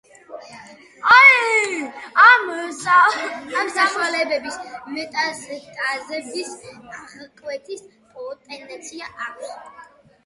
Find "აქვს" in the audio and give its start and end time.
9.29-9.57